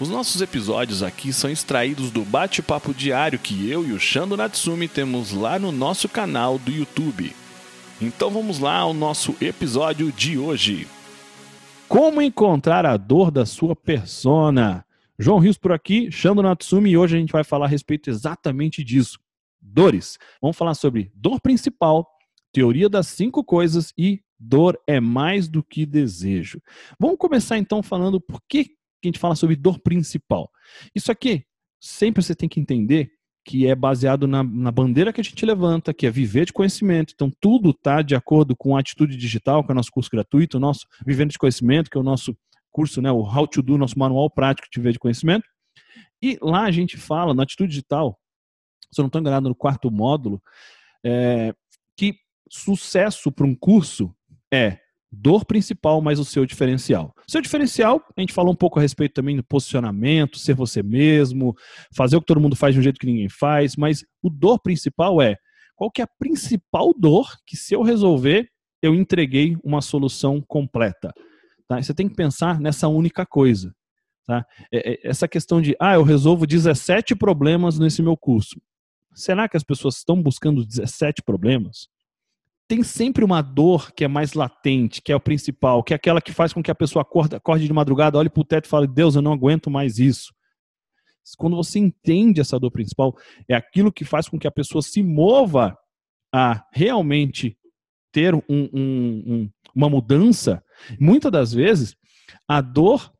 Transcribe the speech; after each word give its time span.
Os 0.00 0.08
nossos 0.08 0.40
episódios 0.40 1.02
aqui 1.02 1.32
são 1.32 1.50
extraídos 1.50 2.12
do 2.12 2.24
bate-papo 2.24 2.94
diário 2.94 3.36
que 3.36 3.68
eu 3.68 3.84
e 3.84 3.92
o 3.92 3.98
Shando 3.98 4.36
Natsumi 4.36 4.86
temos 4.86 5.32
lá 5.32 5.58
no 5.58 5.72
nosso 5.72 6.08
canal 6.08 6.56
do 6.56 6.70
YouTube. 6.70 7.32
Então 8.00 8.30
vamos 8.30 8.60
lá 8.60 8.76
ao 8.76 8.94
nosso 8.94 9.34
episódio 9.40 10.12
de 10.12 10.38
hoje. 10.38 10.86
Como 11.88 12.22
encontrar 12.22 12.86
a 12.86 12.96
dor 12.96 13.32
da 13.32 13.44
sua 13.44 13.74
persona? 13.74 14.86
João 15.18 15.40
Rios 15.40 15.58
por 15.58 15.72
aqui, 15.72 16.12
Shando 16.12 16.42
Natsumi, 16.42 16.90
e 16.90 16.96
hoje 16.96 17.16
a 17.16 17.18
gente 17.18 17.32
vai 17.32 17.42
falar 17.42 17.66
a 17.66 17.68
respeito 17.68 18.08
exatamente 18.08 18.84
disso. 18.84 19.18
Dores. 19.60 20.16
Vamos 20.40 20.56
falar 20.56 20.74
sobre 20.74 21.10
dor 21.12 21.40
principal, 21.40 22.06
teoria 22.52 22.88
das 22.88 23.08
cinco 23.08 23.42
coisas 23.42 23.92
e 23.98 24.22
dor 24.38 24.78
é 24.86 25.00
mais 25.00 25.48
do 25.48 25.60
que 25.60 25.84
desejo. 25.84 26.62
Vamos 27.00 27.18
começar 27.18 27.58
então 27.58 27.82
falando 27.82 28.20
por 28.20 28.40
que 28.48 28.77
que 29.00 29.08
a 29.08 29.08
gente 29.08 29.18
fala 29.18 29.34
sobre 29.34 29.56
dor 29.56 29.78
principal. 29.78 30.50
Isso 30.94 31.10
aqui, 31.10 31.44
sempre 31.80 32.22
você 32.22 32.34
tem 32.34 32.48
que 32.48 32.60
entender 32.60 33.10
que 33.44 33.66
é 33.66 33.74
baseado 33.74 34.26
na, 34.26 34.44
na, 34.44 34.70
bandeira 34.70 35.10
que 35.10 35.22
a 35.22 35.24
gente 35.24 35.46
levanta, 35.46 35.94
que 35.94 36.06
é 36.06 36.10
viver 36.10 36.44
de 36.44 36.52
conhecimento. 36.52 37.14
Então, 37.14 37.32
tudo 37.40 37.70
está 37.70 38.02
de 38.02 38.14
acordo 38.14 38.54
com 38.54 38.76
a 38.76 38.80
Atitude 38.80 39.16
Digital, 39.16 39.64
que 39.64 39.70
é 39.70 39.72
o 39.72 39.74
nosso 39.74 39.90
curso 39.90 40.10
gratuito, 40.10 40.58
o 40.58 40.60
nosso 40.60 40.86
Vivendo 41.06 41.30
de 41.30 41.38
Conhecimento, 41.38 41.90
que 41.90 41.96
é 41.96 42.00
o 42.00 42.04
nosso 42.04 42.36
curso, 42.70 43.00
né, 43.00 43.10
o 43.10 43.22
How 43.22 43.46
to 43.46 43.62
Do, 43.62 43.78
nosso 43.78 43.98
manual 43.98 44.28
prático 44.28 44.68
de 44.70 44.78
viver 44.78 44.92
de 44.92 44.98
conhecimento. 44.98 45.48
E 46.20 46.38
lá 46.42 46.64
a 46.64 46.70
gente 46.70 46.98
fala, 46.98 47.32
na 47.32 47.44
Atitude 47.44 47.70
Digital, 47.70 48.20
se 48.92 49.00
eu 49.00 49.04
não 49.04 49.06
estou 49.08 49.20
enganado, 49.20 49.48
no 49.48 49.54
quarto 49.54 49.90
módulo, 49.90 50.42
é, 51.02 51.54
que 51.96 52.18
sucesso 52.50 53.32
para 53.32 53.46
um 53.46 53.54
curso 53.54 54.14
é 54.52 54.78
dor 55.10 55.44
principal, 55.44 56.00
mas 56.00 56.18
o 56.18 56.24
seu 56.24 56.44
diferencial. 56.44 57.14
Seu 57.26 57.40
diferencial, 57.40 58.02
a 58.16 58.20
gente 58.20 58.32
falou 58.32 58.52
um 58.52 58.56
pouco 58.56 58.78
a 58.78 58.82
respeito 58.82 59.14
também 59.14 59.36
do 59.36 59.44
posicionamento, 59.44 60.38
ser 60.38 60.54
você 60.54 60.82
mesmo, 60.82 61.54
fazer 61.94 62.16
o 62.16 62.20
que 62.20 62.26
todo 62.26 62.40
mundo 62.40 62.56
faz 62.56 62.74
de 62.74 62.80
um 62.80 62.82
jeito 62.82 63.00
que 63.00 63.06
ninguém 63.06 63.28
faz, 63.28 63.76
mas 63.76 64.04
o 64.22 64.28
dor 64.28 64.60
principal 64.60 65.20
é 65.22 65.36
qual 65.74 65.90
que 65.90 66.00
é 66.00 66.04
a 66.04 66.10
principal 66.18 66.92
dor 66.92 67.28
que 67.46 67.56
se 67.56 67.74
eu 67.74 67.82
resolver, 67.82 68.48
eu 68.82 68.94
entreguei 68.94 69.56
uma 69.62 69.80
solução 69.80 70.42
completa. 70.46 71.12
Tá? 71.68 71.80
Você 71.80 71.94
tem 71.94 72.08
que 72.08 72.14
pensar 72.14 72.60
nessa 72.60 72.88
única 72.88 73.24
coisa. 73.24 73.72
Tá? 74.26 74.44
É, 74.72 74.92
é, 74.92 75.08
essa 75.08 75.28
questão 75.28 75.60
de, 75.62 75.76
ah, 75.80 75.94
eu 75.94 76.02
resolvo 76.02 76.46
17 76.46 77.14
problemas 77.14 77.78
nesse 77.78 78.02
meu 78.02 78.16
curso. 78.16 78.60
Será 79.14 79.48
que 79.48 79.56
as 79.56 79.64
pessoas 79.64 79.96
estão 79.96 80.20
buscando 80.22 80.66
17 80.66 81.22
problemas? 81.22 81.88
Tem 82.68 82.82
sempre 82.82 83.24
uma 83.24 83.40
dor 83.40 83.92
que 83.92 84.04
é 84.04 84.08
mais 84.08 84.34
latente, 84.34 85.00
que 85.00 85.10
é 85.10 85.16
o 85.16 85.20
principal, 85.20 85.82
que 85.82 85.94
é 85.94 85.96
aquela 85.96 86.20
que 86.20 86.32
faz 86.32 86.52
com 86.52 86.62
que 86.62 86.70
a 86.70 86.74
pessoa 86.74 87.00
acorde, 87.00 87.34
acorde 87.34 87.66
de 87.66 87.72
madrugada, 87.72 88.18
olhe 88.18 88.28
para 88.28 88.40
o 88.42 88.44
teto 88.44 88.66
e 88.66 88.68
fale: 88.68 88.86
Deus, 88.86 89.16
eu 89.16 89.22
não 89.22 89.32
aguento 89.32 89.70
mais 89.70 89.98
isso. 89.98 90.34
Quando 91.36 91.56
você 91.56 91.78
entende 91.78 92.40
essa 92.40 92.58
dor 92.58 92.70
principal, 92.70 93.16
é 93.48 93.54
aquilo 93.54 93.92
que 93.92 94.04
faz 94.04 94.28
com 94.28 94.38
que 94.38 94.46
a 94.46 94.50
pessoa 94.50 94.82
se 94.82 95.02
mova 95.02 95.76
a 96.32 96.64
realmente 96.72 97.58
ter 98.12 98.34
um, 98.34 98.42
um, 98.48 98.72
um, 98.74 99.50
uma 99.74 99.88
mudança. 99.88 100.62
Muitas 100.98 101.32
das 101.32 101.52
vezes, 101.52 101.96
a 102.46 102.60
dor 102.60 103.12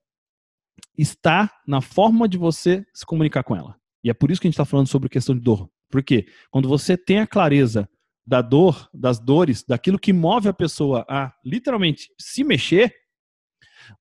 está 0.97 1.51
na 1.67 1.81
forma 1.81 2.29
de 2.29 2.39
você 2.39 2.85
se 2.95 3.05
comunicar 3.05 3.45
com 3.45 3.57
ela. 3.57 3.77
E 4.03 4.11
é 4.11 4.15
por 4.15 4.31
isso 4.31 4.41
que 4.41 4.47
a 4.47 4.51
gente 4.51 4.55
está 4.55 4.65
falando 4.65 4.89
sobre 4.89 5.09
questão 5.09 5.35
de 5.35 5.43
dor. 5.43 5.69
Porque 5.91 6.27
quando 6.51 6.69
você 6.69 6.97
tem 6.97 7.19
a 7.19 7.27
clareza 7.27 7.89
da 8.29 8.43
dor, 8.43 8.91
das 8.93 9.19
dores, 9.19 9.65
daquilo 9.67 9.99
que 9.99 10.13
move 10.13 10.49
a 10.49 10.53
pessoa 10.53 11.03
a 11.09 11.33
literalmente 11.43 12.11
se 12.21 12.45
mexer, 12.45 12.93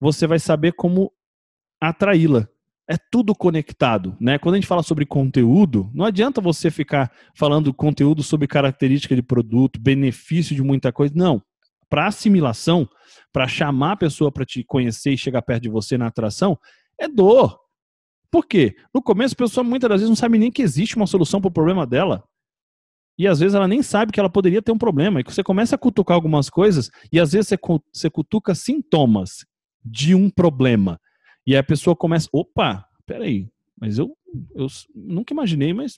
você 0.01 0.27
vai 0.27 0.37
saber 0.37 0.73
como 0.73 1.13
atraí-la. 1.79 2.45
É 2.89 2.97
tudo 2.97 3.33
conectado, 3.33 4.17
né? 4.19 4.37
Quando 4.37 4.55
a 4.55 4.57
gente 4.57 4.67
fala 4.67 4.83
sobre 4.83 5.05
conteúdo, 5.05 5.89
não 5.93 6.05
adianta 6.05 6.41
você 6.41 6.69
ficar 6.69 7.09
falando 7.33 7.73
conteúdo 7.73 8.21
sobre 8.21 8.47
característica 8.47 9.15
de 9.15 9.21
produto, 9.21 9.79
benefício 9.79 10.53
de 10.53 10.61
muita 10.61 10.91
coisa. 10.91 11.13
Não. 11.15 11.41
Para 11.89 12.07
assimilação, 12.07 12.87
para 13.31 13.47
chamar 13.47 13.93
a 13.93 13.97
pessoa 13.97 14.29
para 14.29 14.45
te 14.45 14.61
conhecer 14.61 15.13
e 15.13 15.17
chegar 15.17 15.41
perto 15.41 15.63
de 15.63 15.69
você 15.69 15.97
na 15.97 16.07
atração, 16.07 16.57
é 16.99 17.07
dor. 17.07 17.57
Por 18.29 18.45
quê? 18.45 18.75
No 18.93 19.01
começo, 19.01 19.33
a 19.35 19.37
pessoa 19.37 19.63
muitas 19.63 19.89
das 19.89 20.01
vezes 20.01 20.09
não 20.09 20.17
sabe 20.17 20.37
nem 20.37 20.51
que 20.51 20.61
existe 20.61 20.97
uma 20.97 21.07
solução 21.07 21.39
para 21.39 21.47
o 21.47 21.53
problema 21.53 21.85
dela. 21.85 22.25
E 23.17 23.27
às 23.27 23.39
vezes 23.39 23.55
ela 23.55 23.67
nem 23.67 23.81
sabe 23.81 24.11
que 24.11 24.19
ela 24.19 24.29
poderia 24.29 24.61
ter 24.61 24.71
um 24.71 24.77
problema. 24.77 25.19
E 25.19 25.23
você 25.23 25.43
começa 25.43 25.75
a 25.75 25.77
cutucar 25.77 26.15
algumas 26.15 26.49
coisas 26.49 26.89
e 27.11 27.19
às 27.19 27.31
vezes 27.31 27.49
você 27.93 28.09
cutuca 28.09 28.53
sintomas 28.53 29.45
de 29.83 30.13
um 30.13 30.29
problema. 30.29 30.99
E 31.45 31.55
a 31.55 31.63
pessoa 31.63 31.95
começa, 31.95 32.27
opa, 32.31 32.85
peraí, 33.05 33.47
mas 33.79 33.97
eu, 33.97 34.15
eu 34.53 34.67
nunca 34.93 35.33
imaginei, 35.33 35.73
mas 35.73 35.97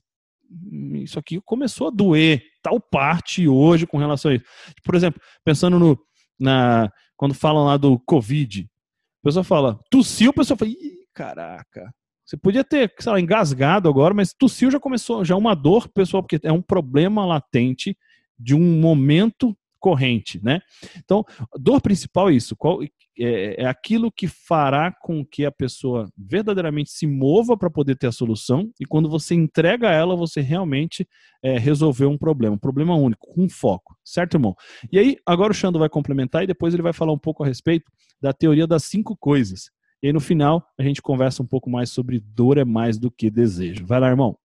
isso 0.93 1.19
aqui 1.19 1.41
começou 1.41 1.87
a 1.87 1.91
doer 1.91 2.41
tal 2.61 2.79
parte 2.79 3.47
hoje 3.47 3.85
com 3.85 3.97
relação 3.97 4.31
a 4.31 4.35
isso. 4.35 4.45
Por 4.83 4.95
exemplo, 4.95 5.21
pensando 5.43 5.77
no, 5.77 5.99
na, 6.39 6.89
quando 7.17 7.33
falam 7.33 7.65
lá 7.65 7.77
do 7.77 7.99
Covid, 7.99 8.61
a 8.63 9.27
pessoa 9.27 9.43
fala, 9.43 9.79
tossiu, 9.91 10.31
a 10.31 10.33
pessoa 10.33 10.57
fala, 10.57 10.71
Ih, 10.71 11.05
caraca, 11.13 11.93
você 12.29 12.37
podia 12.37 12.63
ter, 12.63 12.93
sei 12.99 13.11
lá, 13.11 13.19
engasgado 13.19 13.89
agora, 13.89 14.13
mas 14.13 14.33
tossiu 14.33 14.69
já 14.69 14.79
começou, 14.79 15.25
já 15.25 15.33
é 15.33 15.37
uma 15.37 15.55
dor, 15.55 15.89
pessoal, 15.89 16.21
porque 16.21 16.39
é 16.43 16.51
um 16.51 16.61
problema 16.61 17.25
latente 17.25 17.97
de 18.37 18.53
um 18.53 18.79
momento 18.79 19.57
corrente, 19.79 20.39
né? 20.43 20.59
Então, 20.97 21.25
dor 21.57 21.81
principal 21.81 22.29
é 22.29 22.33
isso, 22.33 22.55
qual, 22.55 22.83
é, 22.83 23.63
é 23.63 23.65
aquilo 23.65 24.11
que 24.11 24.27
fará 24.27 24.91
com 24.91 25.25
que 25.25 25.43
a 25.43 25.51
pessoa 25.51 26.07
verdadeiramente 26.15 26.91
se 26.91 27.07
mova 27.07 27.57
para 27.57 27.69
poder 27.69 27.95
ter 27.95 28.05
a 28.05 28.11
solução 28.11 28.69
e 28.79 28.85
quando 28.85 29.09
você 29.09 29.33
entrega 29.33 29.89
ela, 29.89 30.15
você 30.15 30.39
realmente 30.39 31.07
é, 31.41 31.57
resolveu 31.57 32.11
um 32.11 32.17
problema, 32.17 32.57
um 32.57 32.59
problema 32.59 32.93
único, 32.93 33.25
com 33.33 33.49
foco, 33.49 33.97
certo, 34.05 34.35
irmão? 34.35 34.55
E 34.91 34.99
aí, 34.99 35.17
agora 35.25 35.51
o 35.51 35.55
Xando 35.55 35.79
vai 35.79 35.89
complementar 35.89 36.43
e 36.43 36.47
depois 36.47 36.75
ele 36.75 36.83
vai 36.83 36.93
falar 36.93 37.11
um 37.11 37.17
pouco 37.17 37.43
a 37.43 37.47
respeito 37.47 37.91
da 38.21 38.31
teoria 38.31 38.67
das 38.67 38.83
cinco 38.83 39.17
coisas, 39.17 39.71
e 40.01 40.07
aí 40.07 40.13
no 40.13 40.19
final 40.19 40.65
a 40.77 40.83
gente 40.83 41.01
conversa 41.01 41.43
um 41.43 41.47
pouco 41.47 41.69
mais 41.69 41.89
sobre 41.89 42.19
dor 42.19 42.57
é 42.57 42.65
mais 42.65 42.97
do 42.97 43.11
que 43.11 43.29
desejo. 43.29 43.85
Vai 43.85 43.99
lá, 43.99 44.07
irmão. 44.07 44.37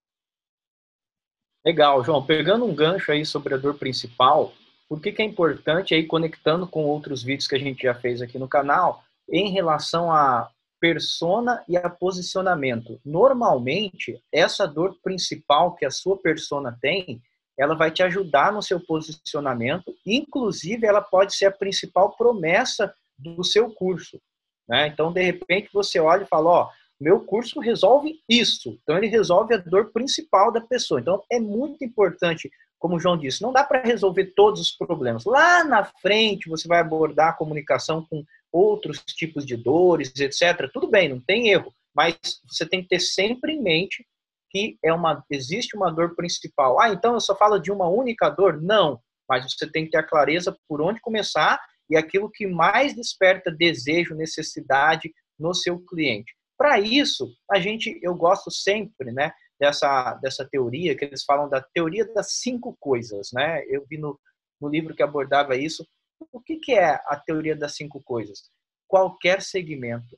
Legal, 1.65 2.03
João. 2.03 2.23
Pegando 2.25 2.65
um 2.65 2.75
gancho 2.75 3.11
aí 3.11 3.25
sobre 3.25 3.53
a 3.53 3.57
dor 3.57 3.75
principal, 3.75 4.53
por 4.87 5.01
que, 5.01 5.11
que 5.11 5.21
é 5.21 5.25
importante 5.25 5.95
aí 5.95 6.05
conectando 6.05 6.67
com 6.67 6.85
outros 6.85 7.23
vídeos 7.23 7.47
que 7.47 7.55
a 7.55 7.59
gente 7.59 7.83
já 7.83 7.95
fez 7.95 8.21
aqui 8.21 8.37
no 8.37 8.47
canal 8.47 9.03
em 9.27 9.49
relação 9.49 10.11
a 10.11 10.51
persona 10.79 11.63
e 11.67 11.75
a 11.75 11.89
posicionamento. 11.89 12.99
Normalmente, 13.03 14.21
essa 14.31 14.67
dor 14.67 14.95
principal 15.03 15.75
que 15.75 15.85
a 15.85 15.89
sua 15.89 16.17
persona 16.17 16.77
tem, 16.79 17.21
ela 17.57 17.73
vai 17.73 17.89
te 17.89 18.03
ajudar 18.03 18.51
no 18.51 18.61
seu 18.61 18.79
posicionamento, 18.79 19.95
inclusive 20.05 20.85
ela 20.85 21.01
pode 21.01 21.35
ser 21.35 21.45
a 21.45 21.51
principal 21.51 22.15
promessa 22.15 22.93
do 23.17 23.43
seu 23.43 23.71
curso. 23.71 24.21
Né? 24.67 24.87
Então, 24.87 25.11
de 25.11 25.21
repente, 25.21 25.69
você 25.71 25.99
olha 25.99 26.23
e 26.23 26.27
fala, 26.27 26.49
ó, 26.49 26.69
meu 26.99 27.19
curso 27.21 27.59
resolve 27.59 28.19
isso. 28.27 28.79
Então, 28.81 28.97
ele 28.97 29.07
resolve 29.07 29.53
a 29.53 29.57
dor 29.57 29.91
principal 29.91 30.51
da 30.51 30.61
pessoa. 30.61 30.99
Então, 30.99 31.23
é 31.31 31.39
muito 31.39 31.83
importante, 31.83 32.49
como 32.79 32.95
o 32.95 32.99
João 32.99 33.17
disse, 33.17 33.41
não 33.41 33.51
dá 33.51 33.63
para 33.63 33.81
resolver 33.81 34.33
todos 34.35 34.61
os 34.61 34.71
problemas. 34.71 35.25
Lá 35.25 35.63
na 35.63 35.83
frente, 35.83 36.49
você 36.49 36.67
vai 36.67 36.79
abordar 36.79 37.29
a 37.29 37.33
comunicação 37.33 38.05
com 38.09 38.23
outros 38.51 39.03
tipos 39.05 39.45
de 39.45 39.57
dores, 39.57 40.13
etc. 40.15 40.69
Tudo 40.73 40.87
bem, 40.87 41.09
não 41.09 41.19
tem 41.19 41.49
erro. 41.49 41.73
Mas 41.93 42.17
você 42.47 42.65
tem 42.65 42.81
que 42.81 42.89
ter 42.89 42.99
sempre 42.99 43.53
em 43.53 43.61
mente 43.61 44.05
que 44.49 44.77
é 44.81 44.93
uma, 44.93 45.21
existe 45.29 45.75
uma 45.75 45.91
dor 45.91 46.15
principal. 46.15 46.79
Ah, 46.79 46.89
então 46.89 47.13
eu 47.13 47.19
só 47.19 47.35
falo 47.35 47.59
de 47.59 47.71
uma 47.71 47.89
única 47.89 48.29
dor? 48.29 48.61
Não. 48.61 49.01
Mas 49.27 49.43
você 49.51 49.69
tem 49.69 49.83
que 49.83 49.91
ter 49.91 49.97
a 49.97 50.03
clareza 50.03 50.55
por 50.65 50.81
onde 50.81 51.01
começar 51.01 51.59
e 51.89 51.95
aquilo 51.95 52.31
que 52.31 52.47
mais 52.47 52.95
desperta 52.95 53.51
desejo, 53.51 54.15
necessidade 54.15 55.13
no 55.37 55.53
seu 55.53 55.79
cliente. 55.79 56.33
Para 56.57 56.79
isso, 56.79 57.27
a 57.51 57.59
gente, 57.59 57.99
eu 58.01 58.15
gosto 58.15 58.49
sempre, 58.49 59.11
né, 59.11 59.31
dessa, 59.59 60.13
dessa 60.15 60.47
teoria 60.47 60.95
que 60.95 61.05
eles 61.05 61.23
falam 61.23 61.49
da 61.49 61.61
teoria 61.61 62.05
das 62.13 62.33
cinco 62.39 62.75
coisas, 62.79 63.29
né? 63.33 63.63
Eu 63.67 63.85
vi 63.89 63.97
no, 63.97 64.19
no 64.59 64.69
livro 64.69 64.95
que 64.95 65.03
abordava 65.03 65.55
isso. 65.55 65.85
O 66.31 66.41
que, 66.41 66.57
que 66.57 66.73
é 66.73 66.99
a 67.07 67.21
teoria 67.25 67.55
das 67.55 67.75
cinco 67.75 68.01
coisas? 68.01 68.49
Qualquer 68.87 69.41
segmento, 69.41 70.17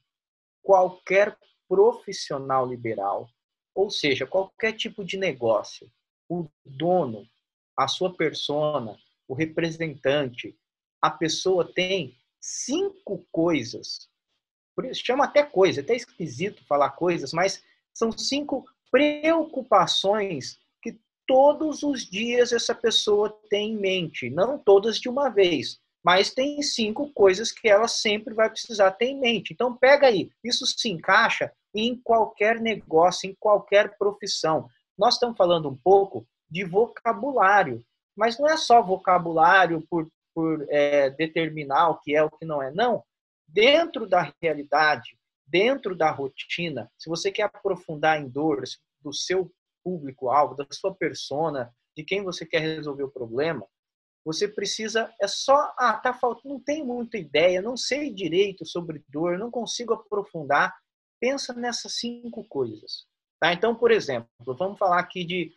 qualquer 0.62 1.36
profissional 1.68 2.68
liberal, 2.68 3.28
ou 3.74 3.90
seja, 3.90 4.26
qualquer 4.26 4.74
tipo 4.74 5.04
de 5.04 5.18
negócio, 5.18 5.90
o 6.30 6.48
dono 6.66 7.28
a 7.78 7.88
sua 7.88 8.12
persona, 8.12 8.98
o 9.28 9.36
representante, 9.36 10.58
a 11.08 11.12
pessoa 11.12 11.72
tem 11.74 12.16
cinco 12.40 13.26
coisas. 13.32 14.10
Por 14.76 14.86
isso 14.86 15.04
chama 15.04 15.26
até 15.26 15.44
coisa, 15.44 15.82
até 15.82 15.96
esquisito 15.96 16.64
falar 16.66 16.92
coisas, 16.92 17.34
mas 17.34 17.64
são 17.94 18.12
cinco 18.12 18.66
preocupações 18.92 20.60
que 20.82 21.00
todos 21.26 21.82
os 21.82 22.06
dias 22.06 22.52
essa 22.52 22.76
pessoa 22.76 23.36
tem 23.50 23.72
em 23.72 23.78
mente, 23.78 24.30
não 24.30 24.58
todas 24.58 25.00
de 25.00 25.10
uma 25.10 25.30
vez, 25.30 25.80
mas 26.04 26.34
tem 26.34 26.62
cinco 26.62 27.12
coisas 27.12 27.52
que 27.52 27.68
ela 27.68 27.88
sempre 27.88 28.34
vai 28.34 28.50
precisar 28.50 28.92
ter 28.92 29.06
em 29.06 29.20
mente. 29.20 29.54
Então 29.54 29.76
pega 29.76 30.08
aí, 30.08 30.30
isso 30.44 30.66
se 30.66 30.90
encaixa 30.90 31.52
em 31.74 31.96
qualquer 31.96 32.60
negócio, 32.60 33.30
em 33.30 33.36
qualquer 33.40 33.98
profissão. 33.98 34.70
Nós 34.98 35.16
estamos 35.16 35.38
falando 35.38 35.70
um 35.70 35.76
pouco 35.76 36.28
de 36.50 36.64
vocabulário, 36.64 37.84
mas 38.16 38.38
não 38.40 38.48
é 38.48 38.58
só 38.58 38.82
vocabulário 38.82 39.86
por, 39.90 40.08
por 40.38 40.68
é, 40.70 41.10
determinar 41.10 41.90
o 41.90 41.98
que 41.98 42.16
é 42.16 42.22
o 42.22 42.30
que 42.30 42.46
não 42.46 42.62
é, 42.62 42.70
não. 42.70 43.04
Dentro 43.48 44.08
da 44.08 44.32
realidade, 44.40 45.18
dentro 45.48 45.96
da 45.96 46.12
rotina, 46.12 46.92
se 46.96 47.10
você 47.10 47.32
quer 47.32 47.42
aprofundar 47.42 48.22
em 48.22 48.30
dores 48.30 48.78
do 49.02 49.12
seu 49.12 49.52
público-alvo, 49.84 50.54
da 50.54 50.68
sua 50.72 50.94
persona, 50.94 51.74
de 51.96 52.04
quem 52.04 52.24
você 52.24 52.46
quer 52.46 52.60
resolver 52.60 53.02
o 53.02 53.10
problema, 53.10 53.66
você 54.24 54.48
precisa, 54.48 55.12
é 55.20 55.28
só, 55.28 55.74
ah, 55.76 55.94
tá 55.94 56.14
faltando, 56.14 56.54
não 56.54 56.60
tenho 56.64 56.86
muita 56.86 57.18
ideia, 57.18 57.60
não 57.60 57.76
sei 57.76 58.14
direito 58.14 58.64
sobre 58.64 59.04
dor, 59.10 59.40
não 59.40 59.50
consigo 59.50 59.96
aprofundar. 59.96 60.72
Pensa 61.20 61.52
nessas 61.52 61.94
cinco 61.94 62.44
coisas. 62.48 63.08
Tá? 63.40 63.54
Então, 63.54 63.74
por 63.74 63.90
exemplo, 63.90 64.30
vamos 64.40 64.78
falar 64.78 65.00
aqui 65.00 65.26
de, 65.26 65.52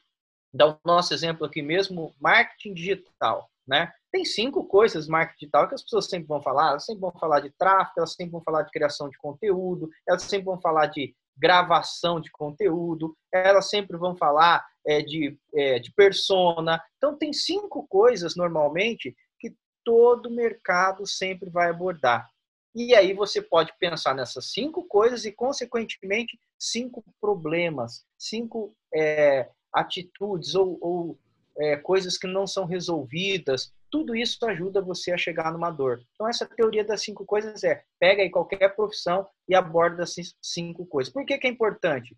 dar 0.54 0.68
o 0.68 0.80
nosso 0.86 1.12
exemplo 1.12 1.44
aqui 1.44 1.60
mesmo, 1.60 2.14
marketing 2.18 2.72
digital. 2.72 3.50
Né? 3.70 3.88
Tem 4.10 4.24
cinco 4.24 4.64
coisas 4.64 5.06
marketing 5.06 5.38
digital 5.38 5.68
que 5.68 5.76
as 5.76 5.82
pessoas 5.82 6.06
sempre 6.06 6.26
vão 6.26 6.42
falar. 6.42 6.70
Elas 6.70 6.84
sempre 6.84 7.02
vão 7.02 7.12
falar 7.12 7.38
de 7.38 7.50
tráfego, 7.50 7.94
elas 7.98 8.14
sempre 8.14 8.32
vão 8.32 8.42
falar 8.42 8.62
de 8.62 8.72
criação 8.72 9.08
de 9.08 9.16
conteúdo, 9.16 9.88
elas 10.08 10.24
sempre 10.24 10.46
vão 10.46 10.60
falar 10.60 10.86
de 10.86 11.14
gravação 11.38 12.20
de 12.20 12.32
conteúdo, 12.32 13.16
elas 13.32 13.70
sempre 13.70 13.96
vão 13.96 14.16
falar 14.16 14.66
é, 14.84 15.00
de, 15.00 15.38
é, 15.54 15.78
de 15.78 15.92
persona. 15.92 16.82
Então, 16.96 17.16
tem 17.16 17.32
cinco 17.32 17.86
coisas, 17.86 18.34
normalmente, 18.34 19.14
que 19.38 19.54
todo 19.84 20.28
mercado 20.28 21.06
sempre 21.06 21.48
vai 21.48 21.70
abordar. 21.70 22.28
E 22.74 22.92
aí 22.92 23.14
você 23.14 23.40
pode 23.40 23.72
pensar 23.78 24.16
nessas 24.16 24.52
cinco 24.52 24.82
coisas 24.84 25.24
e, 25.24 25.30
consequentemente, 25.30 26.36
cinco 26.58 27.04
problemas, 27.20 28.04
cinco 28.18 28.74
é, 28.92 29.48
atitudes 29.72 30.56
ou, 30.56 30.76
ou 30.80 31.18
é, 31.60 31.76
coisas 31.76 32.16
que 32.16 32.26
não 32.26 32.46
são 32.46 32.64
resolvidas. 32.64 33.72
Tudo 33.90 34.16
isso 34.16 34.38
ajuda 34.46 34.80
você 34.80 35.12
a 35.12 35.18
chegar 35.18 35.52
numa 35.52 35.70
dor. 35.70 36.00
Então, 36.14 36.26
essa 36.26 36.46
teoria 36.46 36.84
das 36.84 37.02
cinco 37.02 37.26
coisas 37.26 37.62
é: 37.62 37.84
pega 37.98 38.22
aí 38.22 38.30
qualquer 38.30 38.74
profissão 38.74 39.28
e 39.46 39.54
aborda 39.54 40.04
essas 40.04 40.34
cinco 40.40 40.86
coisas. 40.86 41.12
Por 41.12 41.26
que, 41.26 41.36
que 41.38 41.46
é 41.46 41.50
importante? 41.50 42.16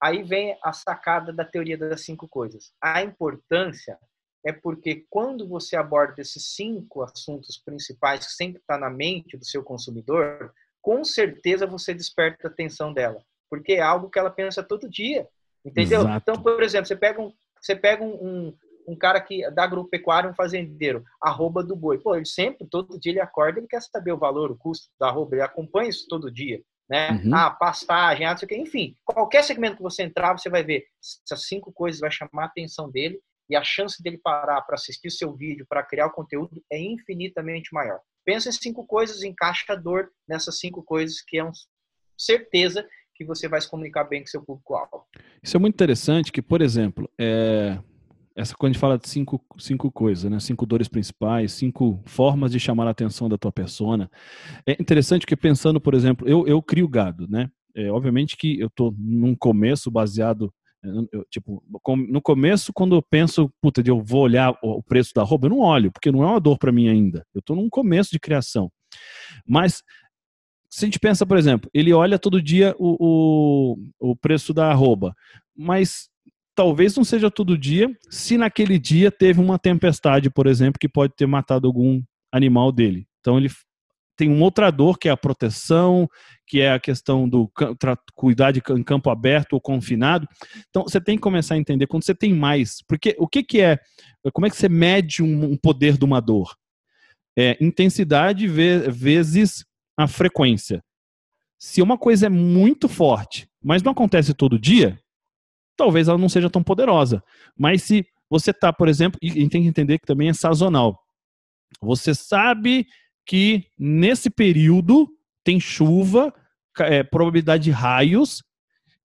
Aí 0.00 0.22
vem 0.22 0.56
a 0.62 0.72
sacada 0.72 1.32
da 1.32 1.44
teoria 1.44 1.76
das 1.76 2.04
cinco 2.04 2.28
coisas. 2.28 2.72
A 2.80 3.02
importância 3.02 3.98
é 4.44 4.52
porque 4.52 5.06
quando 5.08 5.48
você 5.48 5.76
aborda 5.76 6.20
esses 6.20 6.54
cinco 6.54 7.02
assuntos 7.02 7.56
principais 7.58 8.26
que 8.26 8.32
sempre 8.32 8.60
está 8.60 8.76
na 8.76 8.90
mente 8.90 9.36
do 9.36 9.44
seu 9.44 9.62
consumidor, 9.62 10.52
com 10.80 11.04
certeza 11.04 11.66
você 11.66 11.94
desperta 11.94 12.48
a 12.48 12.50
atenção 12.50 12.92
dela, 12.92 13.22
porque 13.48 13.74
é 13.74 13.80
algo 13.80 14.10
que 14.10 14.18
ela 14.18 14.30
pensa 14.30 14.62
todo 14.62 14.90
dia, 14.90 15.28
entendeu? 15.64 16.00
Exato. 16.00 16.18
Então, 16.20 16.42
por 16.42 16.60
exemplo, 16.60 16.86
você 16.86 16.96
pega 16.96 17.20
um, 17.22 17.32
você 17.62 17.76
pega 17.76 18.02
um, 18.02 18.14
um, 18.14 18.56
um 18.88 18.96
cara 18.96 19.20
que 19.20 19.48
da 19.50 19.64
agropecuária, 19.64 20.28
um 20.28 20.34
fazendeiro, 20.34 21.04
arroba 21.22 21.62
do 21.62 21.76
boi. 21.76 21.98
Pô, 21.98 22.14
ele 22.16 22.26
sempre, 22.26 22.66
todo 22.66 22.98
dia 22.98 23.12
ele 23.12 23.20
acorda, 23.20 23.58
ele 23.58 23.68
quer 23.68 23.80
saber 23.80 24.12
o 24.12 24.18
valor, 24.18 24.50
o 24.50 24.56
custo 24.56 24.88
da 24.98 25.08
arroba, 25.08 25.36
ele 25.36 25.42
acompanha 25.42 25.88
isso 25.90 26.06
todo 26.08 26.32
dia. 26.32 26.60
Né? 26.88 27.22
Uhum. 27.24 27.34
Ah, 27.34 27.50
pastagem, 27.50 28.26
ah, 28.26 28.34
quê. 28.34 28.56
Enfim, 28.56 28.96
qualquer 29.04 29.42
segmento 29.44 29.76
que 29.76 29.82
você 29.82 30.02
entrar, 30.02 30.36
você 30.36 30.50
vai 30.50 30.62
ver 30.62 30.84
essas 31.24 31.46
cinco 31.46 31.72
coisas 31.72 32.00
vai 32.00 32.10
chamar 32.10 32.42
a 32.42 32.46
atenção 32.46 32.90
dele 32.90 33.20
e 33.48 33.56
a 33.56 33.62
chance 33.62 34.02
dele 34.02 34.18
parar 34.18 34.60
para 34.62 34.74
assistir 34.74 35.08
o 35.08 35.12
seu 35.12 35.32
vídeo, 35.34 35.66
para 35.68 35.82
criar 35.82 36.06
o 36.06 36.12
conteúdo 36.12 36.62
é 36.70 36.78
infinitamente 36.78 37.72
maior. 37.72 38.00
Pensa 38.24 38.48
em 38.48 38.52
cinco 38.52 38.86
coisas, 38.86 39.22
encaixa 39.22 39.72
a 39.72 39.76
dor 39.76 40.10
nessas 40.28 40.58
cinco 40.58 40.82
coisas 40.82 41.20
que 41.20 41.38
é 41.38 41.44
um 41.44 41.52
certeza 42.16 42.86
que 43.22 43.28
você 43.28 43.48
vai 43.48 43.60
se 43.60 43.68
comunicar 43.68 44.04
bem 44.04 44.20
com 44.20 44.26
seu 44.26 44.42
público-alvo. 44.42 45.04
Isso 45.42 45.56
é 45.56 45.60
muito 45.60 45.74
interessante, 45.74 46.32
que, 46.32 46.42
por 46.42 46.60
exemplo, 46.60 47.08
é... 47.18 47.78
essa 48.36 48.54
quando 48.54 48.70
a 48.70 48.72
gente 48.72 48.80
fala 48.80 48.98
de 48.98 49.08
cinco, 49.08 49.44
cinco 49.58 49.90
coisas, 49.90 50.30
né? 50.30 50.38
cinco 50.40 50.66
dores 50.66 50.88
principais, 50.88 51.52
cinco 51.52 52.00
formas 52.06 52.52
de 52.52 52.60
chamar 52.60 52.86
a 52.86 52.90
atenção 52.90 53.28
da 53.28 53.38
tua 53.38 53.52
persona, 53.52 54.10
é 54.66 54.72
interessante 54.72 55.26
que 55.26 55.36
pensando, 55.36 55.80
por 55.80 55.94
exemplo, 55.94 56.28
eu, 56.28 56.46
eu 56.46 56.62
crio 56.62 56.88
gado, 56.88 57.26
né? 57.28 57.50
É, 57.74 57.90
obviamente 57.90 58.36
que 58.36 58.60
eu 58.60 58.66
estou 58.66 58.94
num 58.98 59.34
começo 59.34 59.90
baseado 59.90 60.52
eu, 61.12 61.24
tipo, 61.30 61.62
no 62.08 62.20
começo, 62.20 62.72
quando 62.72 62.96
eu 62.96 63.02
penso, 63.02 63.48
puta, 63.60 63.82
eu 63.86 64.02
vou 64.02 64.22
olhar 64.22 64.52
o 64.62 64.82
preço 64.82 65.12
da 65.14 65.22
roupa, 65.22 65.46
eu 65.46 65.50
não 65.50 65.60
olho, 65.60 65.92
porque 65.92 66.10
não 66.10 66.24
é 66.24 66.26
uma 66.26 66.40
dor 66.40 66.58
para 66.58 66.72
mim 66.72 66.88
ainda. 66.88 67.24
Eu 67.32 67.38
estou 67.38 67.54
num 67.54 67.68
começo 67.68 68.10
de 68.10 68.18
criação. 68.18 68.70
Mas 69.46 69.82
se 70.72 70.86
a 70.86 70.86
gente 70.86 70.98
pensa, 70.98 71.26
por 71.26 71.36
exemplo, 71.36 71.70
ele 71.74 71.92
olha 71.92 72.18
todo 72.18 72.40
dia 72.40 72.74
o, 72.78 73.76
o, 74.00 74.10
o 74.12 74.16
preço 74.16 74.54
da 74.54 74.70
arroba, 74.70 75.14
mas 75.54 76.08
talvez 76.54 76.96
não 76.96 77.04
seja 77.04 77.30
todo 77.30 77.58
dia, 77.58 77.94
se 78.08 78.38
naquele 78.38 78.78
dia 78.78 79.10
teve 79.10 79.38
uma 79.38 79.58
tempestade, 79.58 80.30
por 80.30 80.46
exemplo, 80.46 80.78
que 80.80 80.88
pode 80.88 81.12
ter 81.14 81.26
matado 81.26 81.66
algum 81.66 82.02
animal 82.32 82.72
dele. 82.72 83.06
Então 83.20 83.36
ele 83.36 83.50
tem 84.16 84.30
uma 84.30 84.44
outra 84.44 84.70
dor 84.70 84.98
que 84.98 85.10
é 85.10 85.12
a 85.12 85.16
proteção, 85.16 86.08
que 86.46 86.60
é 86.62 86.72
a 86.72 86.80
questão 86.80 87.28
do 87.28 87.52
cuidar 88.14 88.52
de 88.52 88.62
campo 88.62 89.10
aberto 89.10 89.52
ou 89.52 89.60
confinado. 89.60 90.26
Então 90.70 90.84
você 90.84 91.02
tem 91.02 91.16
que 91.16 91.22
começar 91.22 91.54
a 91.54 91.58
entender 91.58 91.86
quando 91.86 92.04
você 92.04 92.14
tem 92.14 92.32
mais, 92.32 92.78
porque 92.88 93.14
o 93.18 93.28
que, 93.28 93.42
que 93.42 93.60
é, 93.60 93.78
como 94.32 94.46
é 94.46 94.50
que 94.50 94.56
você 94.56 94.70
mede 94.70 95.22
um, 95.22 95.52
um 95.52 95.56
poder 95.58 95.98
de 95.98 96.04
uma 96.06 96.20
dor? 96.20 96.56
É 97.36 97.58
intensidade 97.60 98.48
vezes 98.48 99.66
a 100.02 100.08
frequência. 100.08 100.82
Se 101.58 101.80
uma 101.80 101.96
coisa 101.96 102.26
é 102.26 102.28
muito 102.28 102.88
forte, 102.88 103.48
mas 103.62 103.82
não 103.82 103.92
acontece 103.92 104.34
todo 104.34 104.58
dia, 104.58 104.98
talvez 105.76 106.08
ela 106.08 106.18
não 106.18 106.28
seja 106.28 106.50
tão 106.50 106.62
poderosa. 106.62 107.22
Mas 107.56 107.82
se 107.82 108.04
você 108.28 108.50
está, 108.50 108.72
por 108.72 108.88
exemplo, 108.88 109.18
e 109.22 109.48
tem 109.48 109.62
que 109.62 109.68
entender 109.68 109.98
que 109.98 110.06
também 110.06 110.28
é 110.28 110.32
sazonal. 110.32 110.98
Você 111.80 112.14
sabe 112.14 112.86
que 113.26 113.66
nesse 113.78 114.30
período 114.30 115.08
tem 115.44 115.60
chuva, 115.60 116.32
é, 116.80 117.02
probabilidade 117.02 117.64
de 117.64 117.70
raios, 117.70 118.42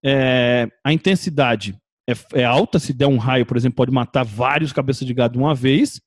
é, 0.04 0.66
a 0.84 0.92
intensidade 0.92 1.76
é, 2.08 2.40
é, 2.40 2.44
alta, 2.44 2.78
se 2.78 2.92
der 2.92 3.06
um 3.06 3.18
raio, 3.18 3.44
por 3.44 3.56
exemplo, 3.56 3.76
pode 3.76 3.92
matar 3.92 4.24
vários 4.24 4.72
cabeças 4.72 5.06
de 5.06 5.12
gado 5.12 5.34
de 5.34 5.38
uma 5.38 5.54
vez, 5.54 6.00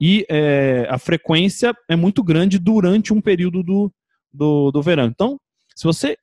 e 0.00 0.26
é, 0.28 0.86
a 0.90 0.98
frequência 0.98 1.72
é 1.88 1.94
muito 1.94 2.22
grande 2.22 2.58
durante 2.58 3.12
um 3.12 3.20
período 3.20 3.62
do, 3.62 3.92
do, 4.34 4.70
do 4.70 4.82
verão. 4.82 5.06
Então, 5.06 5.38
se 5.76 5.84
você 5.84 6.16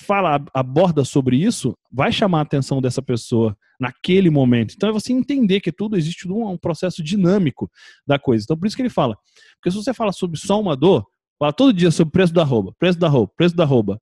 fala, 0.00 0.42
aborda 0.54 1.04
sobre 1.04 1.36
isso, 1.36 1.76
vai 1.92 2.10
chamar 2.10 2.38
a 2.38 2.42
atenção 2.42 2.80
dessa 2.80 3.02
pessoa 3.02 3.56
naquele 3.78 4.30
momento. 4.30 4.74
Então 4.74 4.88
é 4.88 4.92
você 4.92 5.12
entender 5.12 5.60
que 5.60 5.72
tudo 5.72 5.96
existe 5.96 6.28
um, 6.28 6.48
um 6.48 6.56
processo 6.56 7.02
dinâmico 7.02 7.70
da 8.06 8.18
coisa. 8.18 8.44
Então 8.44 8.56
por 8.56 8.66
isso 8.66 8.76
que 8.76 8.82
ele 8.82 8.90
fala. 8.90 9.16
Porque 9.56 9.70
se 9.70 9.76
você 9.76 9.94
fala 9.94 10.12
sobre 10.12 10.38
só 10.38 10.60
uma 10.60 10.76
dor, 10.76 11.06
fala 11.38 11.52
todo 11.52 11.72
dia 11.72 11.90
sobre 11.90 12.12
preço 12.12 12.32
da 12.32 12.44
roupa, 12.44 12.74
preço 12.78 12.98
da 12.98 13.08
roupa, 13.08 13.32
preço 13.36 13.56
da 13.56 13.64
roupa. 13.64 14.00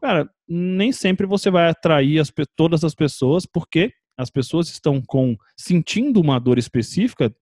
Cara, 0.00 0.28
nem 0.48 0.90
sempre 0.90 1.26
você 1.26 1.50
vai 1.50 1.68
atrair 1.68 2.18
as, 2.18 2.32
todas 2.56 2.82
as 2.82 2.94
pessoas, 2.94 3.46
porque 3.46 3.92
as 4.18 4.30
pessoas 4.30 4.68
estão 4.68 5.00
com 5.00 5.36
sentindo 5.56 6.20
uma 6.20 6.38
dor 6.38 6.58
específica, 6.58 7.32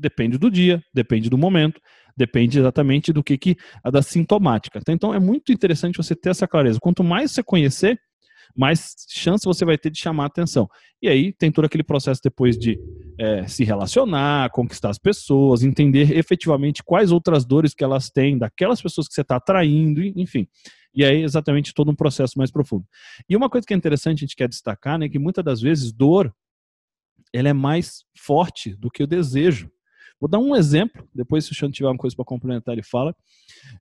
depende 0.00 0.38
do 0.38 0.50
dia, 0.50 0.82
depende 0.94 1.28
do 1.28 1.38
momento, 1.38 1.80
Depende 2.16 2.58
exatamente 2.58 3.14
do 3.14 3.24
que, 3.24 3.38
que 3.38 3.56
a 3.82 3.90
da 3.90 4.02
sintomática. 4.02 4.78
Tá? 4.82 4.92
Então 4.92 5.14
é 5.14 5.18
muito 5.18 5.52
interessante 5.52 5.96
você 5.96 6.14
ter 6.14 6.28
essa 6.28 6.46
clareza. 6.46 6.78
Quanto 6.78 7.02
mais 7.02 7.32
você 7.32 7.42
conhecer, 7.42 7.98
mais 8.54 8.94
chance 9.08 9.44
você 9.44 9.64
vai 9.64 9.78
ter 9.78 9.90
de 9.90 9.98
chamar 9.98 10.26
atenção. 10.26 10.68
E 11.00 11.08
aí 11.08 11.32
tem 11.32 11.50
todo 11.50 11.64
aquele 11.64 11.82
processo 11.82 12.20
depois 12.22 12.58
de 12.58 12.78
é, 13.18 13.46
se 13.46 13.64
relacionar, 13.64 14.50
conquistar 14.50 14.90
as 14.90 14.98
pessoas, 14.98 15.62
entender 15.62 16.16
efetivamente 16.16 16.82
quais 16.82 17.10
outras 17.10 17.44
dores 17.44 17.72
que 17.72 17.84
elas 17.84 18.10
têm, 18.10 18.36
daquelas 18.36 18.82
pessoas 18.82 19.08
que 19.08 19.14
você 19.14 19.22
está 19.22 19.36
atraindo, 19.36 20.02
enfim. 20.02 20.46
E 20.92 21.04
aí 21.04 21.22
exatamente 21.22 21.72
todo 21.72 21.90
um 21.90 21.94
processo 21.94 22.36
mais 22.36 22.50
profundo. 22.50 22.84
E 23.28 23.34
uma 23.34 23.48
coisa 23.48 23.66
que 23.66 23.72
é 23.72 23.76
interessante 23.76 24.18
a 24.18 24.26
gente 24.26 24.36
quer 24.36 24.48
destacar, 24.48 24.98
né, 24.98 25.08
que 25.08 25.18
muitas 25.18 25.44
das 25.44 25.60
vezes 25.60 25.92
dor 25.92 26.34
ela 27.32 27.48
é 27.48 27.52
mais 27.52 28.04
forte 28.18 28.74
do 28.74 28.90
que 28.90 29.02
o 29.02 29.06
desejo. 29.06 29.70
Vou 30.20 30.28
dar 30.28 30.38
um 30.38 30.54
exemplo, 30.54 31.08
depois 31.14 31.46
se 31.46 31.52
o 31.52 31.54
Xan 31.54 31.70
tiver 31.70 31.88
uma 31.88 31.96
coisa 31.96 32.14
para 32.14 32.26
complementar, 32.26 32.74
ele 32.74 32.82
fala, 32.82 33.16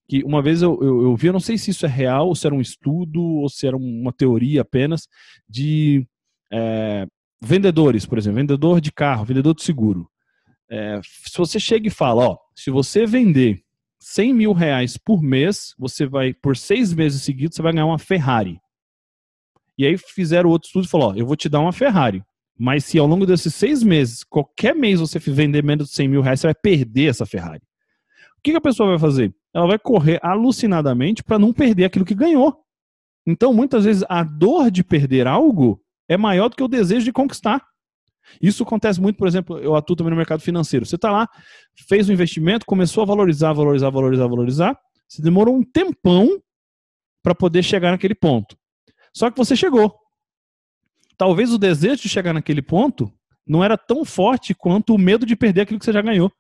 que 0.08 0.24
uma 0.24 0.42
vez 0.42 0.62
eu, 0.62 0.80
eu, 0.82 1.02
eu, 1.04 1.16
vi, 1.16 1.28
eu 1.28 1.34
não 1.34 1.40
sei 1.40 1.58
se 1.58 1.72
isso 1.72 1.86
é 1.86 1.90
real, 1.90 2.28
ou 2.28 2.36
se 2.36 2.48
era 2.48 2.56
um 2.56 2.62
estudo, 2.62 3.22
ou 3.22 3.50
se 3.50 3.68
era 3.68 3.76
uma 3.76 4.14
teoria 4.14 4.62
apenas, 4.62 5.08
de 5.48 6.08
é, 6.52 7.06
vendedores, 7.42 8.06
por 8.06 8.18
exemplo, 8.18 8.38
vendedor 8.38 8.80
de 8.80 8.92
carro, 8.92 9.26
vendedor 9.26 9.54
de 9.54 9.64
seguro. 9.64 10.10
É, 10.72 11.02
se 11.04 11.38
você 11.38 11.60
chega 11.60 11.88
e 11.88 11.92
fala, 11.92 12.30
ó, 12.30 12.38
se 12.56 12.72
você 12.72 13.06
vender 13.06 13.62
100 14.00 14.34
mil 14.34 14.54
reais 14.54 14.98
por 14.98 15.22
mês, 15.22 15.74
você 15.78 16.06
vai, 16.06 16.34
por 16.34 16.56
seis 16.56 16.94
meses 16.94 17.22
seguidos, 17.22 17.56
você 17.56 17.62
vai 17.62 17.74
ganhar 17.74 17.86
uma 17.86 18.00
Ferrari. 18.00 18.62
E 19.78 19.86
aí 19.86 19.98
fizeram 19.98 20.50
outro 20.50 20.68
estudo 20.68 20.86
e 20.86 20.90
falou, 20.90 21.12
ó, 21.12 21.16
eu 21.16 21.26
vou 21.26 21.36
te 21.36 21.50
dar 21.50 21.60
uma 21.60 21.74
Ferrari. 21.74 22.24
Mas 22.60 22.84
se 22.84 23.00
ao 23.00 23.08
longo 23.08 23.26
desses 23.26 23.56
seis 23.56 23.82
meses, 23.82 24.22
qualquer 24.22 24.76
mês 24.76 25.00
você 25.00 25.18
vender 25.18 25.64
menos 25.64 25.88
de 25.88 25.94
100 25.94 26.08
mil 26.10 26.22
reais, 26.22 26.42
você 26.42 26.48
vai 26.48 26.54
perder 26.54 27.10
essa 27.10 27.26
Ferrari. 27.26 27.64
O 28.38 28.42
que, 28.44 28.52
a 28.52 28.60
pessoa 28.60 28.90
vai 28.90 29.00
fazer? 29.00 29.34
Ela 29.54 29.66
vai 29.66 29.80
correr 29.80 30.20
alucinadamente 30.22 31.24
para 31.24 31.40
não 31.40 31.54
perder 31.54 31.86
aquilo 31.86 32.04
que 32.04 32.14
ganhou. 32.14 32.58
Então, 33.26 33.54
muitas 33.54 33.86
vezes, 33.86 34.04
a 34.10 34.24
dor 34.24 34.70
de 34.70 34.84
perder 34.84 35.26
algo 35.26 35.82
é 36.10 36.18
maior 36.18 36.50
do 36.50 36.58
que 36.58 36.64
o 36.64 36.68
desejo 36.68 37.06
de 37.06 37.14
conquistar. 37.14 37.64
Isso 38.42 38.64
acontece 38.64 39.00
muito, 39.00 39.16
por 39.16 39.28
exemplo, 39.28 39.58
eu 39.60 39.76
atuo 39.76 39.96
também 39.96 40.12
no 40.12 40.18
mercado 40.18 40.42
financeiro. 40.42 40.86
Você 40.86 40.96
está 40.96 41.12
lá, 41.12 41.28
fez 41.88 42.10
um 42.10 42.14
investimento, 42.14 42.66
começou 42.66 43.04
a 43.04 43.06
valorizar, 43.06 43.54
valorizar, 43.54 43.90
valorizar, 43.90 44.28
valorizar. 44.28 44.80
Você 45.08 45.22
demorou 45.22 45.56
um 45.56 45.64
tempão 45.64 46.42
para 47.24 47.34
poder 47.34 47.64
chegar 47.64 47.92
naquele 47.92 48.16
ponto. 48.16 48.58
Só 49.14 49.32
que 49.32 49.38
você 49.38 49.56
chegou. 49.56 49.96
Talvez 51.20 51.52
o 51.52 51.58
desejo 51.58 52.02
de 52.02 52.08
chegar 52.08 52.34
naquele 52.34 52.62
ponto 52.62 53.12
não 53.46 53.62
era 53.62 53.78
tão 53.78 54.06
forte 54.06 54.54
quanto 54.54 54.96
o 54.96 54.98
medo 54.98 55.26
de 55.26 55.36
perder 55.36 55.62
aquilo 55.62 55.78
que 55.78 55.84
você 55.84 55.92
já 55.92 56.02
ganhou. 56.02 56.32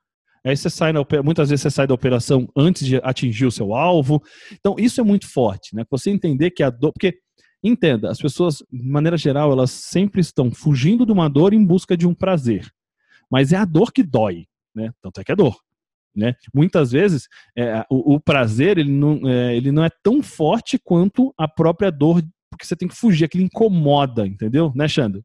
Aí 0.45 0.55
você 0.55 0.69
sai 0.69 0.93
na, 0.93 1.01
muitas 1.21 1.49
vezes 1.49 1.63
você 1.63 1.69
sai 1.69 1.85
da 1.85 1.93
operação 1.93 2.47
antes 2.55 2.87
de 2.87 2.95
atingir 3.03 3.45
o 3.45 3.51
seu 3.51 3.75
alvo. 3.75 4.23
Então, 4.53 4.77
isso 4.79 5.01
é 5.01 5.03
muito 5.03 5.27
forte, 5.27 5.75
né? 5.75 5.83
Você 5.91 6.09
entender 6.09 6.51
que 6.51 6.63
a 6.63 6.69
dor. 6.69 6.93
Porque, 6.93 7.19
entenda, 7.61 8.09
as 8.09 8.19
pessoas, 8.19 8.63
de 8.71 8.89
maneira 8.89 9.17
geral, 9.17 9.51
elas 9.51 9.71
sempre 9.71 10.21
estão 10.21 10.49
fugindo 10.49 11.05
de 11.05 11.11
uma 11.11 11.29
dor 11.29 11.53
em 11.53 11.65
busca 11.65 11.97
de 11.97 12.07
um 12.07 12.13
prazer. 12.13 12.65
Mas 13.29 13.51
é 13.51 13.57
a 13.57 13.65
dor 13.65 13.91
que 13.91 14.01
dói, 14.01 14.45
né? 14.73 14.91
Tanto 15.01 15.19
é 15.19 15.25
que 15.25 15.31
é 15.33 15.35
dor. 15.35 15.57
Né? 16.15 16.35
Muitas 16.53 16.91
vezes 16.91 17.27
é, 17.55 17.85
o, 17.89 18.15
o, 18.15 18.19
prazer 18.19 18.77
ele 18.77 18.91
não, 18.91 19.29
é, 19.29 19.55
ele 19.55 19.71
não 19.71 19.83
é 19.83 19.89
tão 20.01 20.23
forte 20.23 20.79
quanto 20.79 21.33
a 21.37 21.47
própria 21.47 21.91
dor, 21.91 22.23
porque 22.49 22.65
você 22.65 22.75
tem 22.75 22.87
que 22.87 22.95
fugir, 22.95 23.25
aquilo 23.25 23.43
incomoda, 23.43 24.25
entendeu? 24.25 24.71
Né, 24.75 24.87
Xandro? 24.87 25.23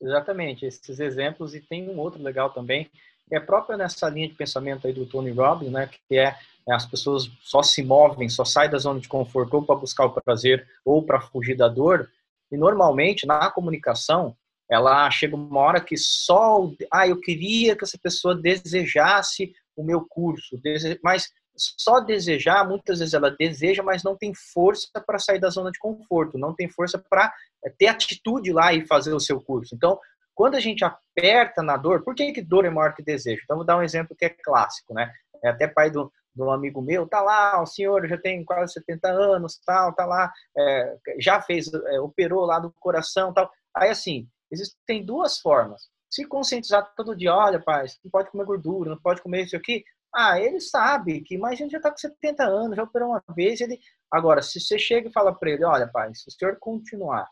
Exatamente, 0.00 0.64
esses 0.64 1.00
exemplos, 1.00 1.54
e 1.54 1.60
tem 1.60 1.88
um 1.88 1.98
outro 1.98 2.22
legal 2.22 2.50
também, 2.50 2.88
que 3.28 3.34
é 3.34 3.40
próprio 3.40 3.76
nessa 3.76 4.08
linha 4.08 4.28
de 4.28 4.34
pensamento 4.34 4.86
aí 4.86 4.92
do 4.92 5.06
Tony 5.06 5.30
Robbins, 5.30 5.72
né, 5.72 5.88
que 5.88 6.16
é, 6.16 6.36
é 6.68 6.74
as 6.74 6.86
pessoas 6.86 7.30
só 7.40 7.62
se 7.62 7.82
movem, 7.82 8.28
só 8.28 8.44
saem 8.44 8.70
da 8.70 8.78
zona 8.78 9.00
de 9.00 9.08
conforto 9.08 9.54
ou 9.54 9.62
para 9.64 9.76
buscar 9.76 10.06
o 10.06 10.12
prazer 10.12 10.66
ou 10.84 11.02
para 11.02 11.20
fugir 11.20 11.56
da 11.56 11.68
dor, 11.68 12.10
e 12.50 12.56
normalmente 12.56 13.26
na 13.26 13.50
comunicação, 13.50 14.36
ela 14.70 15.10
chega 15.10 15.34
uma 15.34 15.60
hora 15.60 15.80
que 15.80 15.96
só, 15.96 16.70
ah, 16.92 17.08
eu 17.08 17.20
queria 17.20 17.74
que 17.74 17.84
essa 17.84 17.98
pessoa 17.98 18.34
desejasse 18.34 19.52
o 19.76 19.82
meu 19.82 20.06
curso, 20.08 20.60
mas 21.02 21.32
só 21.58 22.00
desejar, 22.00 22.66
muitas 22.66 23.00
vezes 23.00 23.14
ela 23.14 23.30
deseja, 23.30 23.82
mas 23.82 24.02
não 24.02 24.16
tem 24.16 24.32
força 24.34 24.88
para 25.06 25.18
sair 25.18 25.38
da 25.38 25.50
zona 25.50 25.70
de 25.70 25.78
conforto, 25.78 26.38
não 26.38 26.54
tem 26.54 26.68
força 26.68 26.98
para 26.98 27.32
é, 27.64 27.70
ter 27.70 27.88
atitude 27.88 28.52
lá 28.52 28.72
e 28.72 28.86
fazer 28.86 29.12
o 29.12 29.20
seu 29.20 29.40
curso. 29.40 29.74
Então, 29.74 29.98
quando 30.34 30.54
a 30.54 30.60
gente 30.60 30.84
aperta 30.84 31.62
na 31.62 31.76
dor, 31.76 32.04
por 32.04 32.14
que, 32.14 32.32
que 32.32 32.40
dor 32.40 32.64
é 32.64 32.70
maior 32.70 32.94
que 32.94 33.02
desejo? 33.02 33.42
Então, 33.44 33.56
vou 33.56 33.66
dar 33.66 33.76
um 33.76 33.82
exemplo 33.82 34.16
que 34.16 34.24
é 34.24 34.28
clássico, 34.28 34.94
né? 34.94 35.12
É 35.42 35.48
até 35.48 35.66
pai 35.66 35.90
do, 35.90 36.12
um 36.44 36.50
amigo 36.50 36.80
meu, 36.80 37.06
tá 37.06 37.20
lá, 37.20 37.60
o 37.60 37.66
senhor 37.66 38.06
já 38.06 38.16
tem 38.16 38.44
quase 38.44 38.74
70 38.74 39.08
anos, 39.08 39.60
tal, 39.64 39.92
tá 39.92 40.06
lá, 40.06 40.32
é, 40.56 40.96
já 41.18 41.40
fez, 41.40 41.72
é, 41.72 42.00
operou 42.00 42.44
lá 42.44 42.58
do 42.58 42.72
coração, 42.78 43.32
tal. 43.32 43.50
Aí, 43.74 43.90
assim, 43.90 44.28
existem 44.50 45.04
duas 45.04 45.38
formas. 45.38 45.88
Se 46.10 46.24
conscientizar 46.24 46.90
todo 46.96 47.16
dia, 47.16 47.34
olha, 47.34 47.60
pai, 47.60 47.86
não 48.04 48.10
pode 48.10 48.30
comer 48.30 48.44
gordura, 48.44 48.90
não 48.90 49.00
pode 49.00 49.20
comer 49.20 49.44
isso 49.44 49.56
aqui, 49.56 49.84
ah, 50.14 50.40
ele 50.40 50.60
sabe 50.60 51.20
que, 51.20 51.36
mas 51.36 51.58
gente 51.58 51.72
já 51.72 51.78
está 51.78 51.90
com 51.90 51.96
70 51.96 52.44
anos, 52.44 52.76
já 52.76 52.82
operou 52.82 53.10
uma 53.10 53.22
vez. 53.34 53.60
Ele... 53.60 53.78
Agora, 54.10 54.42
se 54.42 54.60
você 54.60 54.78
chega 54.78 55.08
e 55.08 55.12
fala 55.12 55.32
para 55.32 55.50
ele: 55.50 55.64
olha, 55.64 55.88
pai, 55.88 56.14
se 56.14 56.28
o 56.28 56.32
senhor 56.32 56.56
continuar 56.58 57.28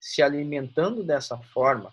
se 0.00 0.22
alimentando 0.22 1.02
dessa 1.02 1.36
forma, 1.38 1.92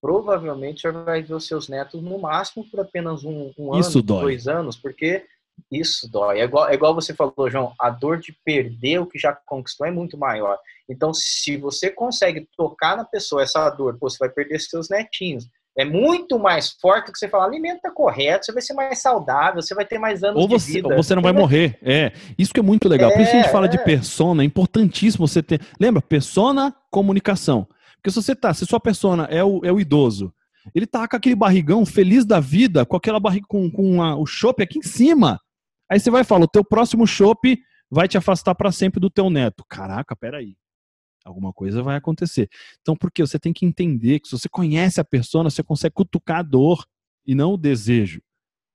provavelmente 0.00 0.78
o 0.78 0.80
senhor 0.80 1.04
vai 1.04 1.22
ver 1.22 1.34
os 1.34 1.46
seus 1.46 1.68
netos 1.68 2.02
no 2.02 2.18
máximo 2.18 2.68
por 2.70 2.80
apenas 2.80 3.24
um, 3.24 3.52
um 3.58 3.74
ano, 3.74 4.02
dois 4.02 4.46
anos, 4.48 4.76
porque 4.76 5.26
isso 5.70 6.10
dói. 6.10 6.40
É 6.40 6.44
igual, 6.44 6.68
é 6.68 6.74
igual 6.74 6.94
você 6.94 7.12
falou, 7.12 7.50
João, 7.50 7.74
a 7.78 7.90
dor 7.90 8.18
de 8.18 8.32
perder 8.44 9.00
o 9.00 9.06
que 9.06 9.18
já 9.18 9.34
conquistou 9.34 9.86
é 9.86 9.90
muito 9.90 10.16
maior. 10.16 10.58
Então, 10.88 11.12
se 11.12 11.56
você 11.56 11.90
consegue 11.90 12.48
tocar 12.56 12.96
na 12.96 13.04
pessoa 13.04 13.42
essa 13.42 13.68
dor, 13.70 13.98
pô, 13.98 14.08
você 14.08 14.16
vai 14.18 14.30
perder 14.30 14.58
seus 14.60 14.88
netinhos 14.88 15.46
é 15.78 15.84
muito 15.84 16.38
mais 16.38 16.70
forte 16.70 17.06
do 17.06 17.12
que 17.12 17.18
você 17.18 17.28
falar, 17.28 17.44
alimenta 17.44 17.90
correto, 17.90 18.46
você 18.46 18.52
vai 18.52 18.62
ser 18.62 18.74
mais 18.74 19.00
saudável, 19.00 19.62
você 19.62 19.74
vai 19.74 19.84
ter 19.84 19.98
mais 19.98 20.22
anos 20.22 20.40
ou 20.40 20.48
você, 20.48 20.66
de 20.66 20.72
vida. 20.72 20.88
Ou 20.88 21.02
você 21.02 21.14
não 21.14 21.22
vai 21.22 21.32
morrer. 21.32 21.78
É, 21.82 22.12
isso 22.36 22.52
que 22.52 22.60
é 22.60 22.62
muito 22.62 22.88
legal. 22.88 23.10
É, 23.10 23.14
Por 23.14 23.22
isso 23.22 23.32
a 23.32 23.42
gente 23.42 23.50
fala 23.50 23.66
é. 23.66 23.68
de 23.68 23.78
persona, 23.78 24.42
é 24.42 24.46
importantíssimo 24.46 25.26
você 25.26 25.42
ter. 25.42 25.60
Lembra, 25.78 26.02
persona, 26.02 26.74
comunicação. 26.90 27.66
Porque 27.96 28.10
se 28.10 28.16
você 28.16 28.34
tá, 28.34 28.52
se 28.52 28.66
sua 28.66 28.80
persona 28.80 29.24
é 29.30 29.44
o, 29.44 29.60
é 29.64 29.72
o 29.72 29.78
idoso, 29.78 30.32
ele 30.74 30.86
tá 30.86 31.06
com 31.06 31.16
aquele 31.16 31.36
barrigão 31.36 31.86
feliz 31.86 32.24
da 32.24 32.40
vida, 32.40 32.84
com 32.84 32.96
aquela 32.96 33.20
barriga 33.20 33.46
com, 33.48 33.70
com 33.70 34.00
o 34.00 34.26
chopp 34.26 34.62
aqui 34.62 34.78
em 34.78 34.82
cima. 34.82 35.40
Aí 35.90 36.00
você 36.00 36.10
vai 36.10 36.24
falar, 36.24 36.44
o 36.44 36.48
teu 36.48 36.64
próximo 36.64 37.06
chopp 37.06 37.58
vai 37.90 38.08
te 38.08 38.16
afastar 38.18 38.54
para 38.54 38.72
sempre 38.72 39.00
do 39.00 39.10
teu 39.10 39.30
neto. 39.30 39.64
Caraca, 39.68 40.16
peraí 40.16 40.54
alguma 41.30 41.52
coisa 41.52 41.82
vai 41.82 41.96
acontecer. 41.96 42.48
Então, 42.80 42.96
porque 42.96 43.22
você 43.22 43.38
tem 43.38 43.52
que 43.52 43.64
entender 43.64 44.20
que 44.20 44.28
se 44.28 44.38
você 44.38 44.48
conhece 44.48 45.00
a 45.00 45.04
pessoa, 45.04 45.44
você 45.44 45.62
consegue 45.62 45.94
cutucar 45.94 46.40
a 46.40 46.42
dor 46.42 46.84
e 47.26 47.34
não 47.34 47.54
o 47.54 47.56
desejo. 47.56 48.20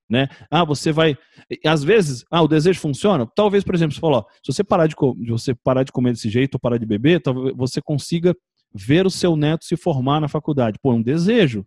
Né? 0.08 0.28
Ah, 0.50 0.64
você 0.64 0.92
vai. 0.92 1.18
Às 1.64 1.82
vezes, 1.82 2.24
ah, 2.30 2.42
o 2.42 2.48
desejo 2.48 2.78
funciona. 2.78 3.26
Talvez, 3.34 3.64
por 3.64 3.74
exemplo, 3.74 3.94
você 3.94 4.00
falou, 4.00 4.24
se 4.44 4.52
você 4.52 4.62
parar 4.62 4.86
de, 4.86 4.94
você 5.28 5.54
parar 5.54 5.82
de 5.82 5.92
comer 5.92 6.12
desse 6.12 6.28
jeito 6.28 6.54
ou 6.54 6.60
parar 6.60 6.78
de 6.78 6.86
beber, 6.86 7.20
talvez 7.20 7.54
você 7.56 7.82
consiga 7.82 8.34
ver 8.72 9.04
o 9.06 9.10
seu 9.10 9.36
neto 9.36 9.64
se 9.64 9.76
formar 9.76 10.20
na 10.20 10.28
faculdade. 10.28 10.78
Pô, 10.80 10.92
é 10.92 10.94
um 10.94 11.02
desejo. 11.02 11.66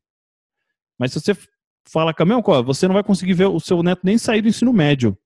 Mas 0.98 1.12
se 1.12 1.20
você 1.20 1.36
fala, 1.88 2.14
Caminhão, 2.14 2.42
você 2.66 2.88
não 2.88 2.94
vai 2.94 3.04
conseguir 3.04 3.34
ver 3.34 3.48
o 3.48 3.60
seu 3.60 3.84
neto 3.84 4.02
nem 4.04 4.18
sair 4.18 4.42
do 4.42 4.48
ensino 4.48 4.72
médio. 4.72 5.18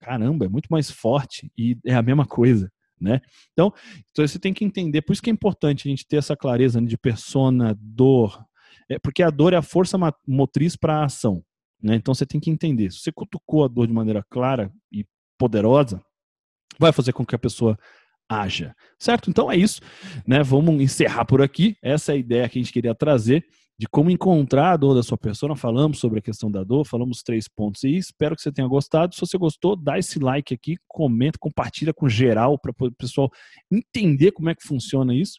Caramba, 0.00 0.44
é 0.44 0.48
muito 0.48 0.68
mais 0.68 0.90
forte 0.90 1.50
e 1.56 1.76
é 1.84 1.94
a 1.94 2.02
mesma 2.02 2.26
coisa 2.26 2.70
né? 3.00 3.20
Então, 3.52 3.72
então 4.10 4.26
você 4.26 4.38
tem 4.38 4.52
que 4.52 4.64
entender, 4.64 5.02
por 5.02 5.12
isso 5.12 5.22
que 5.22 5.30
é 5.30 5.32
importante 5.32 5.86
a 5.86 5.90
gente 5.90 6.06
ter 6.06 6.16
essa 6.16 6.36
clareza 6.36 6.80
de 6.80 6.96
persona, 6.96 7.76
dor, 7.80 8.44
é, 8.88 8.98
porque 8.98 9.22
a 9.22 9.30
dor 9.30 9.52
é 9.52 9.56
a 9.56 9.62
força 9.62 9.98
motriz 10.26 10.76
para 10.76 11.00
a 11.00 11.04
ação, 11.04 11.42
né? 11.82 11.94
Então 11.94 12.14
você 12.14 12.26
tem 12.26 12.40
que 12.40 12.50
entender, 12.50 12.90
se 12.90 13.00
você 13.00 13.12
cutucou 13.12 13.64
a 13.64 13.68
dor 13.68 13.86
de 13.86 13.92
maneira 13.92 14.24
clara 14.28 14.72
e 14.92 15.04
poderosa, 15.38 16.02
vai 16.78 16.92
fazer 16.92 17.12
com 17.12 17.24
que 17.24 17.34
a 17.34 17.38
pessoa 17.38 17.78
haja, 18.28 18.74
certo? 18.98 19.30
Então 19.30 19.50
é 19.50 19.56
isso, 19.56 19.80
né? 20.26 20.42
Vamos 20.42 20.80
encerrar 20.80 21.24
por 21.24 21.40
aqui. 21.40 21.76
Essa 21.82 22.12
é 22.12 22.14
a 22.14 22.18
ideia 22.18 22.48
que 22.48 22.58
a 22.58 22.62
gente 22.62 22.72
queria 22.72 22.94
trazer 22.94 23.44
de 23.78 23.86
como 23.86 24.10
encontrar 24.10 24.72
a 24.72 24.76
dor 24.76 24.94
da 24.94 25.02
sua 25.02 25.16
pessoa. 25.16 25.54
Falamos 25.54 26.00
sobre 26.00 26.18
a 26.18 26.22
questão 26.22 26.50
da 26.50 26.64
dor, 26.64 26.84
falamos 26.84 27.22
três 27.22 27.46
pontos 27.46 27.84
e 27.84 27.96
espero 27.96 28.34
que 28.34 28.42
você 28.42 28.50
tenha 28.50 28.66
gostado. 28.66 29.14
Se 29.14 29.20
você 29.20 29.38
gostou, 29.38 29.76
dá 29.76 29.98
esse 29.98 30.18
like 30.18 30.52
aqui, 30.52 30.76
comenta, 30.88 31.38
compartilha 31.38 31.94
com 31.94 32.08
geral 32.08 32.58
para 32.58 32.72
o 32.72 32.92
pessoal 32.92 33.30
entender 33.70 34.32
como 34.32 34.50
é 34.50 34.54
que 34.54 34.66
funciona 34.66 35.14
isso. 35.14 35.38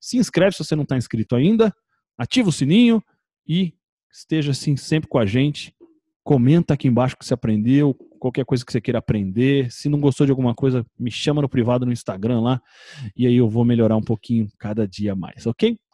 Se 0.00 0.16
inscreve 0.16 0.56
se 0.56 0.64
você 0.64 0.74
não 0.74 0.82
está 0.82 0.96
inscrito 0.96 1.36
ainda, 1.36 1.72
ativa 2.18 2.48
o 2.48 2.52
sininho 2.52 3.00
e 3.46 3.72
esteja 4.10 4.50
assim 4.50 4.76
sempre 4.76 5.08
com 5.08 5.18
a 5.18 5.26
gente. 5.26 5.72
Comenta 6.24 6.74
aqui 6.74 6.88
embaixo 6.88 7.14
o 7.14 7.18
que 7.18 7.24
você 7.24 7.34
aprendeu, 7.34 7.94
qualquer 8.18 8.44
coisa 8.44 8.64
que 8.64 8.72
você 8.72 8.80
queira 8.80 8.98
aprender. 8.98 9.70
Se 9.70 9.88
não 9.88 10.00
gostou 10.00 10.26
de 10.26 10.32
alguma 10.32 10.54
coisa, 10.54 10.84
me 10.98 11.10
chama 11.10 11.40
no 11.40 11.48
privado 11.48 11.86
no 11.86 11.92
Instagram 11.92 12.40
lá 12.40 12.60
e 13.16 13.26
aí 13.26 13.36
eu 13.36 13.48
vou 13.48 13.64
melhorar 13.64 13.96
um 13.96 14.02
pouquinho 14.02 14.48
cada 14.58 14.88
dia 14.88 15.14
mais, 15.14 15.46
ok? 15.46 15.78